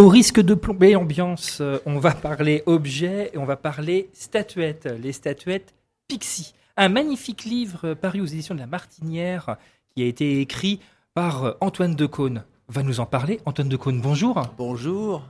[0.00, 4.88] Au risque de plomber l'ambiance, euh, on va parler objets et on va parler statuettes.
[4.98, 5.74] Les statuettes
[6.08, 6.54] Pixie.
[6.78, 9.58] Un magnifique livre paru aux éditions de la Martinière
[9.94, 10.80] qui a été écrit
[11.12, 12.44] par euh, Antoine Decaune.
[12.68, 13.40] Va nous en parler.
[13.44, 14.40] Antoine Decaune, bonjour.
[14.56, 15.22] Bonjour.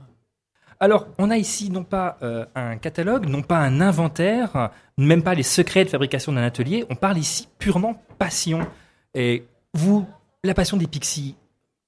[0.79, 5.33] Alors, on a ici non pas euh, un catalogue, non pas un inventaire, même pas
[5.33, 6.85] les secrets de fabrication d'un atelier.
[6.89, 8.65] On parle ici purement passion.
[9.15, 9.43] Et
[9.73, 10.07] vous,
[10.45, 11.35] la passion des Pixies,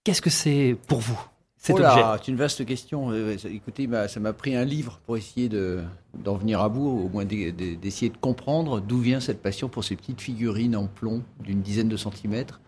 [0.04, 1.33] qu'est-ce que c'est pour vous?
[1.66, 3.12] Cet Oh objet c'est une vaste question.
[3.12, 5.80] Euh, Écoutez, bah, ça m'a pris un livre pour essayer de-
[6.24, 9.70] d'en venir à bout, au moins d'e- d'e- d'essayer de comprendre d'où vient cette passion
[9.70, 12.60] pour ces petites figurines en plomb d'une dizaine de centimètres,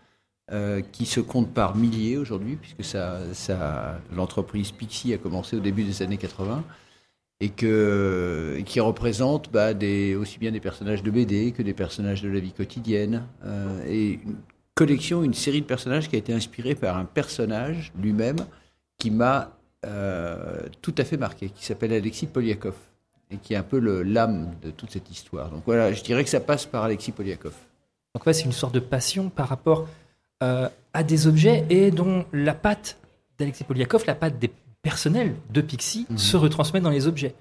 [0.50, 5.60] euh, qui se comptent par milliers aujourd'hui, puisque ça, ça, l'entreprise Pixie a commencé au
[5.60, 6.64] début des années 80,
[7.40, 11.74] et que, et qui représente bah, des, aussi bien des personnages de BD que des
[11.74, 14.36] personnages de la vie quotidienne, euh, et une
[14.74, 18.36] collection, une série de personnages qui a été inspirée par un personnage lui-même
[18.98, 19.52] qui m'a
[19.84, 22.74] euh, tout à fait marqué, qui s'appelle Alexis Poliakov,
[23.30, 25.50] et qui est un peu l'âme de toute cette histoire.
[25.50, 27.54] Donc voilà, je dirais que ça passe par Alexis Poliakov.
[28.14, 29.88] Donc ouais, c'est une sorte de passion par rapport
[30.42, 32.98] euh, à des objets et dont la patte
[33.38, 34.50] d'Alexis Poliakov, la patte des
[34.82, 36.18] personnels de Pixie, Mhm.
[36.18, 37.34] se retransmet dans les objets.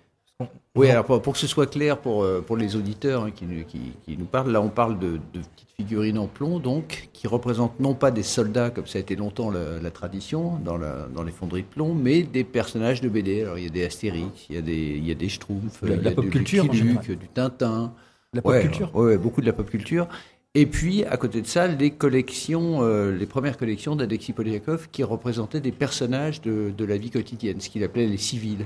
[0.75, 3.45] Oui, alors pour, pour que ce soit clair pour, euh, pour les auditeurs hein, qui,
[3.45, 7.07] nous- qui, qui nous parlent, là on parle de, de petites figurines en plomb, donc,
[7.13, 10.75] qui représentent non pas des soldats, comme ça a été longtemps la, la tradition dans,
[10.77, 13.43] la, dans les fonderies de plomb, mais des personnages de BD.
[13.43, 15.81] Alors il y a des Astérix, il y a des, il y a des Schtroumpfs,
[15.81, 17.93] De la- il y de la a pop du culture, du Tintin.
[18.33, 18.93] la pop Ouais, culture.
[18.93, 20.09] ouais, beaucoup de la pop culture.
[20.53, 25.03] Et puis, à côté de ça, les collections, euh, les premières collections d'Alexis Poliakov qui
[25.03, 28.65] représentaient des personnages de, de la vie quotidienne, ce qu'il appelait les civils.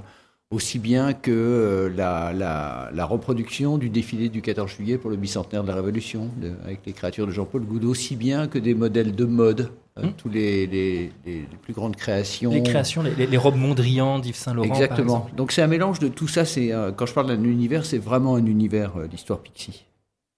[0.52, 5.16] Aussi bien que euh, la, la, la reproduction du défilé du 14 juillet pour le
[5.16, 8.74] bicentenaire de la Révolution, de- avec les créatures de Jean-Paul Goudot, aussi bien que des
[8.74, 10.14] modèles de mode, euh, Hmm.
[10.18, 12.50] tous les, les, les- les plus grandes créations.
[12.50, 14.70] Les créations, les, robes Mondrian d'Yves Saint Laurent.
[14.70, 15.30] par Exactement.
[15.38, 16.46] Donc c'est un mélange de tout ça.
[16.46, 19.86] C'est euh, quand je parle d'un univers, c'est vraiment un univers, euh, l'histoire Pixie.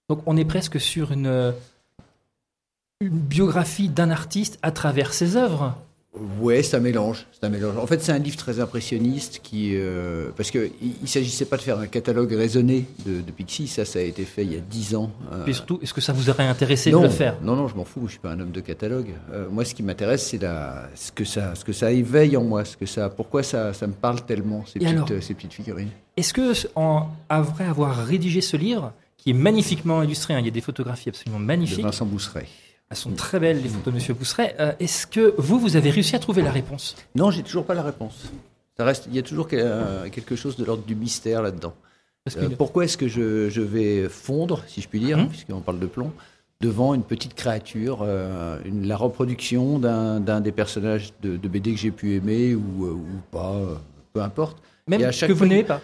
[0.09, 1.53] Donc on est presque sur une, euh,
[2.99, 5.77] une biographie d'un artiste à travers ses œuvres.
[6.41, 7.25] Ouais, c'est un mélange.
[7.31, 7.77] C'est un mélange.
[7.77, 11.55] En fait, c'est un livre très impressionniste qui, euh, parce que il, il s'agissait pas
[11.55, 13.67] de faire un catalogue raisonné de, de Pixie.
[13.67, 15.09] Ça, ça a été fait il y a dix ans.
[15.31, 17.37] Euh, Et surtout, est-ce que ça vous aurait intéressé non, de le faire?
[17.41, 18.01] non, non, je m'en fous.
[18.07, 19.11] Je suis pas un homme de catalogue.
[19.31, 22.43] Euh, moi, ce qui m'intéresse, c'est la, ce que ça, ce que ça éveille en
[22.43, 25.21] moi, ce que ça, pourquoi ça, ça me parle tellement ces Et petites, alors euh,
[25.21, 25.89] ces petites figurines.
[26.17, 30.49] Est-ce que, en, après avoir rédigé ce livre, qui est magnifiquement illustré, hein, il y
[30.49, 32.47] a des photographies absolument De magnifiques, Vincent Bousseret.
[32.91, 35.89] Elles sont très belles les photos de Monsieur Bousseret, euh, est-ce que vous, vous avez
[35.89, 36.95] réussi à trouver la réponse?
[37.15, 38.29] Non, j'ai toujours pas la réponse.
[38.77, 41.73] Ça reste, il y a toujours euh, quelque chose de l'ordre du mystère là-dedans.
[42.37, 45.29] Euh, pourquoi est-ce que je, je vais fondre, si je puis dire, Mhm.
[45.29, 46.11] puisqu'on parle de plomb,
[46.59, 51.79] devant une petite créature, euh, une- la reproduction d'un des personnages de, de BD que
[51.79, 53.55] j'ai pu aimer ou, ou pas,
[54.13, 54.57] peu importe.
[54.87, 55.81] Même et à chaque que vous n'aimez pas.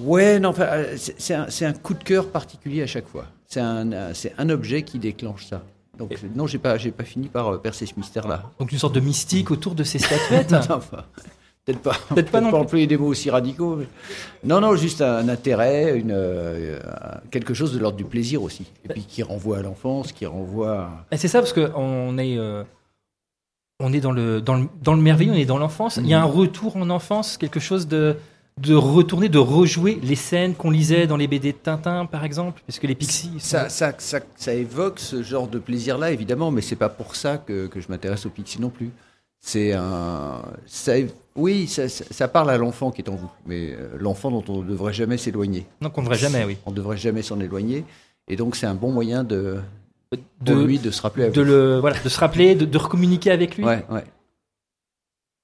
[0.00, 0.54] Ouais, non,
[0.96, 3.26] c'est un, coup de cœur particulier à chaque fois.
[3.46, 5.62] C'est un, c'est un objet qui déclenche ça.
[5.98, 8.44] Donc, Et- non, j'ai pas, j'ai pas fini par euh, percer ce mystère-là.
[8.58, 10.52] Donc une sorte de mystique autour de ces statuettes.
[10.70, 11.04] Enfin,
[11.64, 12.58] peut-être pas, Peut-être pas non plus.
[12.58, 13.76] employer des mots aussi radicaux.
[13.76, 13.86] mais-
[14.44, 16.78] Non, non, juste un intérêt, une, euh,
[17.30, 18.66] quelque chose de l'ordre du plaisir aussi.
[18.84, 20.78] Et puis qui renvoie à l'enfance, qui renvoie.
[20.80, 22.64] à- Et c'est ça parce que on est, euh,
[23.80, 25.98] on est dans le, dans le, dans le merveilleux, on est dans l'enfance.
[25.98, 28.16] Il y a un retour en enfance, quelque chose de,
[28.58, 32.62] de retourner, de rejouer les scènes qu'on lisait dans les BD de Tintin, par exemple,
[32.66, 33.32] parce que les Pixies.
[33.38, 37.16] Ça, sont- ça, ça, ça évoque ce genre de plaisir-là, évidemment, mais c'est pas pour
[37.16, 38.90] ça que, que je m'intéresse aux Pixies non plus.
[39.40, 40.42] C'est un.
[40.66, 40.92] Ça,
[41.34, 44.68] oui, ça, parle à l'enfant qui est en vous, mais euh, l'enfant dont on ne
[44.68, 45.66] devrait jamais s'éloigner.
[45.80, 46.58] Donc on ne devrait jamais, oui.
[46.66, 47.84] On ne devrait jamais s'en éloigner.
[48.28, 49.58] Et donc, c'est un bon moyen de,
[50.10, 51.46] pour De, lui de se rappeler de, vous.
[51.48, 53.64] le, voilà, de se rappeler, de, de recommuniquer avec lui.
[53.64, 54.04] Ouais, ouais.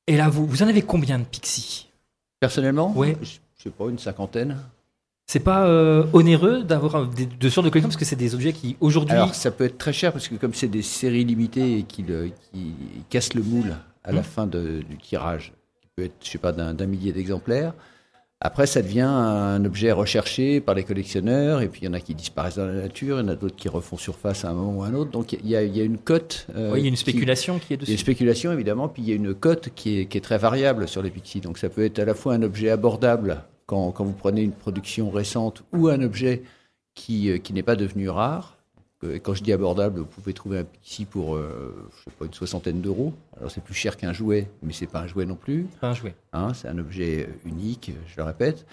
[0.06, 1.87] Et là, vous, vous en avez combien de Pixies?
[2.40, 3.16] Personnellement, Ouais.
[3.22, 4.56] je je sais pas, une cinquantaine.
[5.26, 8.52] C'est pas euh, onéreux d'avoir des- de sortes de collections parce que c'est des objets
[8.52, 9.14] qui aujourd'hui.
[9.16, 12.02] Alors, ça peut être très cher parce que comme c'est des séries limitées et qui,
[12.02, 12.72] le- qui
[13.10, 14.24] cassent le moule à la Mhm.
[14.24, 17.74] fin de- du tirage, qui peut être, je sais pas, d'un d'un millier d'exemplaires,
[18.40, 22.00] après, ça devient un objet recherché par les collectionneurs et puis il y en a
[22.00, 24.54] qui disparaissent dans la nature, il y en a d'autres qui refont surface à un
[24.54, 25.10] moment ou à un autre.
[25.10, 26.46] Donc, il y a, il y a une cote.
[26.54, 27.92] euh, Oui, il y a une qui- spéculation qui est Il y a dessus.
[27.92, 30.86] une spéculation évidemment, puis il y a une cote qui est, qui est très variable
[30.86, 31.40] sur les Pixies.
[31.40, 34.52] Donc ça peut être à la fois un objet abordable quand, quand vous prenez une
[34.52, 36.42] production récente ou un objet
[36.94, 38.57] qui, euh, qui n'est pas devenu rare.
[39.04, 42.16] Euh, Et quand je dis abordable, vous pouvez trouver un Pixie pour euh, je sais
[42.18, 43.12] pas, une soixantaine d'euros.
[43.36, 45.66] Alors c'est plus cher qu'un jouet, mais c'est pas un jouet non plus.
[45.80, 46.14] Pas un jouet.
[46.32, 48.66] Hein, c'est un objet unique, je le répète.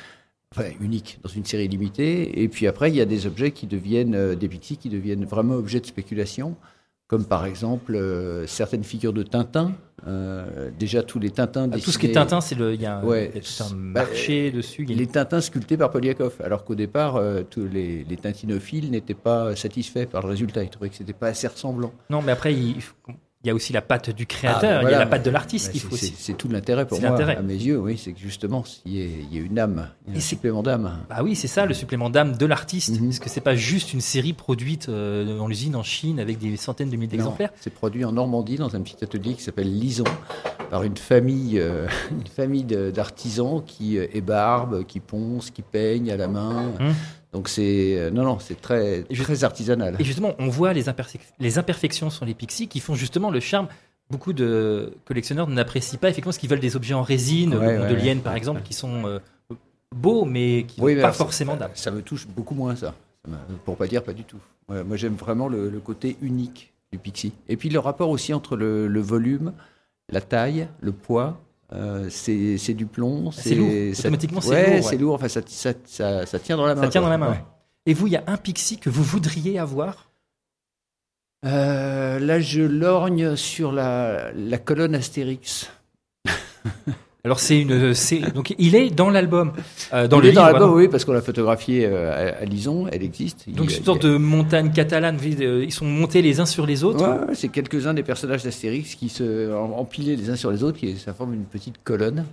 [0.51, 2.42] Enfin, unique dans une série limitée.
[2.42, 5.25] Et puis après, il y a des objets qui deviennent, euh, des Pixies qui deviennent
[5.25, 6.56] vraiment objets de spéculation.
[7.07, 9.74] Comme par exemple euh, certaines figures de Tintin.
[10.07, 11.68] Euh, déjà tous les Tintins.
[11.72, 13.31] Ah, tout ce qui est Tintin, c'est le, il y a, un- Ouais.
[13.34, 14.86] il y a tout un Bah, marché dessus.
[14.88, 18.92] a une- Les Tintins sculptés par Poliakov, alors qu'au départ, euh, tous les, les tintinophiles
[18.92, 20.63] n'étaient pas satisfaits par le résultat.
[20.63, 21.92] Ils trouvaient que c'était pas assez ressemblant.
[22.12, 22.75] Non, mais après, il,
[23.45, 25.24] il y a aussi la patte du créateur, Ah, ben il y a la patte
[25.24, 25.69] de l'artiste.
[25.75, 26.13] Il c'est- faut aussi.
[26.18, 27.38] c'est tout l'intérêt pour C'est moi, l'intérêt.
[27.38, 29.89] à mes yeux, oui, c'est que justement, il y, ait- il y a une âme,
[30.07, 30.97] il y a Et un c'est- supplément d'âme.
[31.09, 33.07] Bah oui, c'est ça le supplément d'âme de l'artiste, Mhm.
[33.09, 36.57] parce que c'est pas juste une série produite euh, dans l'usine en Chine avec des
[36.57, 37.51] centaines de milliers d'exemplaires.
[37.62, 40.06] C'est produit en Normandie dans un petit atelier qui s'appelle Lison
[40.75, 46.12] par une famille, euh, une famille de- d'artisans qui euh, ébarbent, qui poncent, qui peignent
[46.12, 46.66] à la main.
[46.81, 46.94] Hum.
[47.31, 49.95] Donc c'est euh, non non c'est très très artisanal.
[50.00, 53.39] Et justement, on voit les, imperfec- les imperfections sur les pixies qui font justement le
[53.39, 53.68] charme.
[54.10, 57.78] Beaucoup de collectionneurs n'apprécient pas effectivement ce qu'ils veulent des objets en résine, Ouais, ouais,
[57.80, 59.19] Mondelienne ouais, par exemple, qui sont euh,
[59.95, 61.71] beaux mais qui Oui, mais pas alors, forcément d'âme.
[61.74, 62.94] Ça me touche beaucoup moins ça.
[63.63, 64.39] Pour pas dire pas du tout.
[64.68, 67.31] Moi j'aime vraiment le, le côté unique du Pixie.
[67.48, 69.54] Et puis le rapport aussi entre le, le volume,
[70.10, 71.42] la taille, le poids.
[71.74, 73.31] euh, c'est c'est du plomb.
[73.31, 73.69] C'est lourd.
[74.00, 74.81] Automatiquement, c'est ouais, lourd, ouais.
[74.81, 75.13] c'est lourd.
[75.16, 76.84] Enfin, ça, ça, ça, ça tient dans la main.
[76.84, 77.07] Ça tient quoi.
[77.07, 77.31] dans la main.
[77.31, 77.38] Ouais.
[77.38, 77.44] ouais.
[77.88, 80.10] Et vous, il y a un pixie que vous voudriez avoir?
[81.46, 85.69] Euh, là, je lorgne sur la, la colonne Astérix.
[87.25, 89.51] Alors c'est une, c'est donc il est dans l'album,
[89.94, 90.51] euh, dans Il le est dans livre.
[90.51, 90.75] l'album, pardon.
[90.77, 93.45] oui, parce qu'on l'a photographié euh, à, à Lison, elle existe.
[93.48, 95.18] Il Donc a- une sorte de montagne catalane.
[95.42, 97.04] euh, Ils sont montés les uns sur les autres.
[97.04, 100.77] Ouais, c'est quelques-uns des personnages d'Astérix qui se en- empilés les uns sur les autres,
[100.77, 102.25] qui ça forme une petite colonne.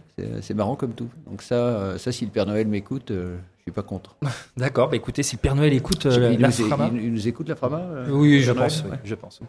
[0.43, 1.09] C'est marrant comme tout.
[1.29, 4.15] Donc ça, ça si le Père Noël m'écoute, euh, je suis pas contre.
[4.59, 4.91] D'accord.
[4.91, 7.29] Bah écoutez, si le Père Noël écoute euh, il, la nous, Frama, il- il nous
[7.29, 8.99] écoute la Frama euh, oui, je Noël pense, oui, Ouais.
[9.05, 9.41] je pense.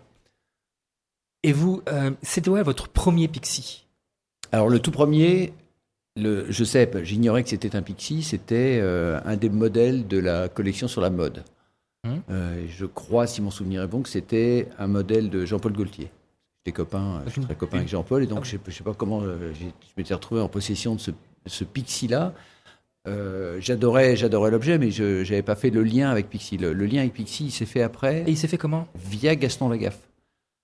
[1.44, 3.82] Et vous, euh, c'était ouais, votre premier pixie?
[4.54, 5.52] Alors le tout premier,
[6.16, 10.48] le, je sais, j'ignorais que c'était un Pixie, c'était euh, un des modèles de la
[10.48, 11.44] collection sur la mode.
[12.06, 12.22] Hum.
[12.30, 16.12] Euh, je crois, si mon souvenir est bon, que c'était un modèle de Jean-Paul Gaultier.
[16.66, 18.72] J'étais copain, je suis Une- très copain avec Jean-Paul, et donc Ah je sais, je
[18.72, 19.66] sais pas comment euh, je
[19.98, 21.12] m'étais retrouvé en possession de ce,
[21.48, 22.34] ce Pixie-là.
[23.08, 26.58] Euh, j'adorais, j'adorais l'objet, mais je n'avais pas fait le lien avec Pixie.
[26.58, 28.88] Le, le lien avec Pixie, il s'est fait après Et il s'est fait comment?
[28.96, 30.00] via Gaston Lagaffe.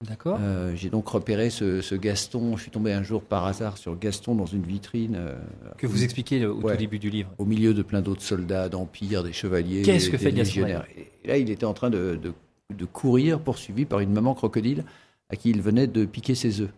[0.07, 0.37] D'accord.
[0.41, 2.55] Euh, j'ai donc repéré ce, ce Gaston.
[2.55, 5.15] Je suis tombé un jour par hasard sur Gaston dans une vitrine.
[5.17, 5.35] euh,
[5.77, 6.73] que vous expliquez au Ouais.
[6.73, 7.29] tout début du livre.
[7.37, 10.67] au milieu de plein d'autres soldats d'Empire, des chevaliers, Qu'est-ce que des fait Gaston.
[10.95, 12.31] Et là, il était en train de, de-
[12.73, 14.85] de courir, poursuivi par une maman crocodile
[15.29, 16.71] à qui il venait de piquer ses œufs.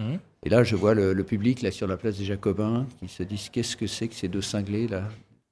[0.00, 0.18] Mhm.
[0.44, 3.22] Et là, je vois le, le public là sur la place des Jacobins qui se
[3.22, 5.04] disent qu'est-ce que c'est que ces deux cinglés là?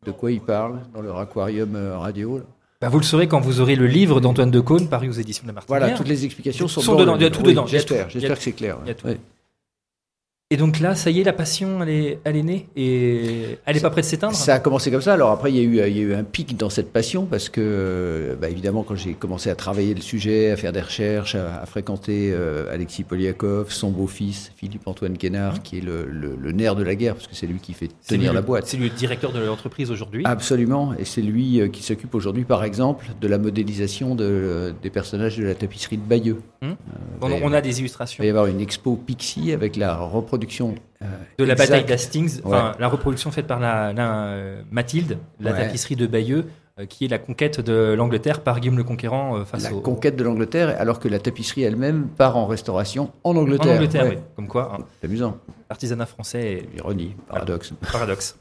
[0.06, 2.44] De quoi ils parlent dans leur aquarium euh, radio là?
[2.80, 5.42] Bah, vous le saurez quand vous aurez le livre d'Antoine de Caunes paru aux éditions
[5.42, 5.80] de la Martinière.
[5.80, 8.08] Voilà, toutes les explications sont, Sont dans dedans, il y a tout Oui, dedans, J'espère,
[8.08, 8.78] j'espère que c'est clair.
[8.84, 9.06] Il y a tout.
[9.06, 9.20] Ouais.
[10.52, 13.76] Et donc là, ça y est, la passion, elle est, elle est née et elle
[13.76, 14.34] est pas près de s'éteindre.
[14.34, 15.12] Ça a commencé comme ça.
[15.14, 17.24] Alors après, il y, a eu, il y a eu un pic dans cette passion
[17.24, 20.80] parce que, euh, bah, évidemment, quand j'ai commencé à travailler le sujet, à faire des
[20.80, 26.34] recherches, à, à fréquenter euh, Alexis Poliakov, son beau-fils Philippe-Antoine Guénard, qui est le, le-
[26.34, 28.66] le nerf de la guerre, parce que c'est lui qui fait tenir lui la boîte.
[28.66, 30.22] C'est lui le directeur de l'entreprise aujourd'hui.
[30.26, 34.90] Absolument, et c'est lui euh, qui s'occupe aujourd'hui, par exemple, de la modélisation de- des
[34.90, 36.38] personnages de la tapisserie de Bayeux.
[36.64, 36.72] Euh,
[37.22, 40.39] on, il a des il illustrations va y avoir une expo Pixie avec la reproduction
[41.02, 41.06] euh,
[41.38, 41.70] de la exacte.
[41.70, 42.58] bataille d'Hastings, Ouais.
[42.78, 45.58] la reproduction faite par la, la, euh, Mathilde, la Ouais.
[45.66, 46.46] tapisserie de Bayeux,
[46.78, 50.16] euh, qui est la conquête de l'Angleterre par Guillaume le Conquérant face La au, conquête
[50.16, 53.74] de l'Angleterre, alors que la tapisserie elle-même part en restauration en en Angleterre.
[53.76, 54.04] Angleterre.
[54.04, 54.16] Ouais.
[54.16, 54.22] oui.
[54.36, 55.36] Comme quoi, hein, C'est amusant.
[55.68, 57.72] l'artisanat français Ironie, paradoxe.
[57.92, 58.38] paradoxe.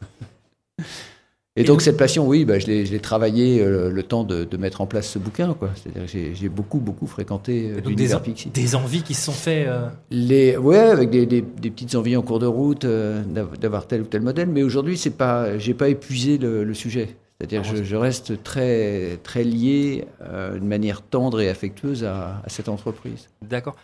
[1.59, 4.03] Et, Et donc, donc- cette passion, oui, bah, je l'ai je l'ai travaillé euh, le
[4.03, 5.55] temps de, de mettre en place ce bouquin.
[5.75, 8.21] C'est-à-dire que j'ai- beaucoup, beaucoup fréquenté euh, donc des, en-
[8.53, 9.67] des envies qui se sont faites.
[9.67, 13.57] euh, Les, ouais, avec des, des- des petites envies en cours de route euh, d'av-
[13.59, 14.47] d'avoir tel ou tel modèle.
[14.47, 17.17] Mais aujourd'hui, pas, j'ai pas épuisé le, le sujet.
[17.41, 22.49] C'est-à-dire, que je, je reste très, très lié de manière tendre et affectueuse à, à
[22.49, 23.27] cette entreprise.
[23.41, 23.75] D'accord.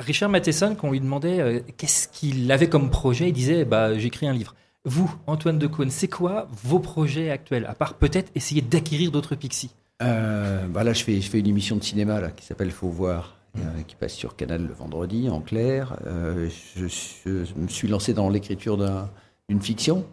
[0.00, 4.26] Richard Matheson, quand on lui demandait qu'est-ce qu'il avait comme projet, il disait bah, J'écris
[4.26, 4.54] un livre.
[4.84, 9.36] Vous, Antoine de Caunes, c'est quoi vos projets actuels À part peut-être essayer d'acquérir d'autres
[9.36, 9.70] pixies?
[10.02, 12.88] Euh, bah là, je fais, je fais une émission de cinéma là, qui s'appelle Faut
[12.88, 15.96] voir, euh, qui passe sur Canal le vendredi, en clair.
[16.06, 19.08] Euh, je, je me suis lancé dans l'écriture d'un-
[19.48, 20.04] d'une fiction,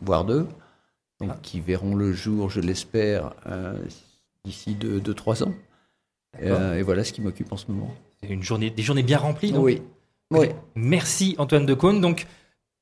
[0.00, 0.46] voire deux,
[1.20, 1.38] donc, Ah.
[1.42, 3.76] qui verront le jour, je l'espère, euh,
[4.44, 5.52] d'ici 2-3 ans.
[6.40, 6.58] D'accord.
[6.60, 7.94] Euh, et voilà ce qui m'occupe en ce moment.
[8.22, 9.52] C'est une journée, des journées bien remplies.
[9.52, 9.64] donc.
[9.66, 9.82] Oui.
[10.30, 10.48] oui.
[10.76, 12.00] Merci Antoine de Caunes.
[12.00, 12.26] Donc,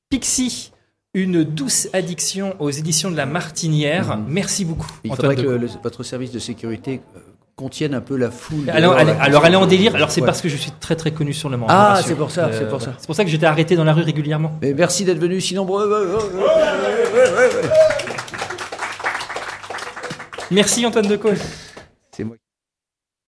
[0.09, 0.70] Pixie,
[1.13, 4.15] une douce addiction aux éditions de la Martinière.
[4.17, 4.25] Mhm.
[4.29, 4.87] Merci beaucoup.
[5.03, 7.19] Il Antoine faudrait que le- le- votre service de sécurité euh,
[7.57, 8.69] contienne un peu la foule.
[8.69, 9.93] Alors, elle, alors, elle est en délire.
[9.93, 10.25] Alors, c'est Ouais.
[10.25, 11.65] parce que je suis très très connu sur le Mans.
[11.69, 12.93] Ah, c'est pour ça, c'est pour ça.
[12.97, 14.57] C'est pour ça que j'étais arrêté dans la rue régulièrement.
[14.61, 16.17] Mais merci d'être venu si nombreux.
[20.49, 21.37] Merci Antoine de Caunes.